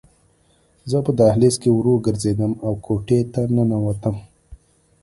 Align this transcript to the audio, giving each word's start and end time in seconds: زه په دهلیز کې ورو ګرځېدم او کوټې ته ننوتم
زه 0.89 0.97
په 1.05 1.11
دهلیز 1.19 1.55
کې 1.61 1.69
ورو 1.73 1.93
ګرځېدم 2.05 2.53
او 2.65 2.71
کوټې 2.85 3.19
ته 3.33 3.41
ننوتم 3.55 4.15